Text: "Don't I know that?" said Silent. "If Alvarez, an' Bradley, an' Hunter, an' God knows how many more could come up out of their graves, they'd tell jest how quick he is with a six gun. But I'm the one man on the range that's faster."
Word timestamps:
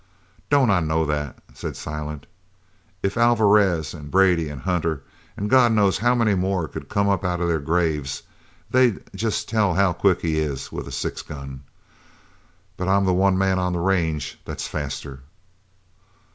"Don't 0.49 0.71
I 0.71 0.79
know 0.79 1.05
that?" 1.05 1.37
said 1.53 1.77
Silent. 1.77 2.25
"If 3.03 3.17
Alvarez, 3.19 3.93
an' 3.93 4.09
Bradley, 4.09 4.49
an' 4.49 4.57
Hunter, 4.61 5.03
an' 5.37 5.47
God 5.47 5.73
knows 5.73 5.99
how 5.99 6.15
many 6.15 6.33
more 6.33 6.67
could 6.67 6.89
come 6.89 7.07
up 7.07 7.23
out 7.23 7.39
of 7.39 7.47
their 7.47 7.59
graves, 7.59 8.23
they'd 8.71 8.95
tell 9.05 9.05
jest 9.13 9.51
how 9.51 9.93
quick 9.93 10.21
he 10.21 10.39
is 10.39 10.71
with 10.71 10.87
a 10.87 10.91
six 10.91 11.21
gun. 11.21 11.61
But 12.77 12.87
I'm 12.87 13.05
the 13.05 13.13
one 13.13 13.37
man 13.37 13.59
on 13.59 13.73
the 13.73 13.79
range 13.79 14.39
that's 14.43 14.67
faster." 14.67 15.19